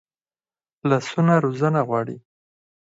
لاسونه 0.89 1.33
روزنه 1.43 1.81
غواړي 1.87 2.17